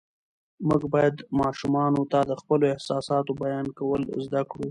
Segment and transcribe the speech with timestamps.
[0.67, 4.59] موږ باید ماشومانو ته د خپلو احساساتو بیان کول زده کړو